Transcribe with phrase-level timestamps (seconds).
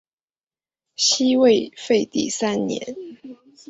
[0.95, 2.95] 西魏废帝三年。